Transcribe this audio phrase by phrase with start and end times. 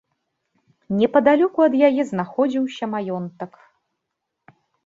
[1.01, 3.51] Непадалёку ад яе знаходзіўся маёнтак.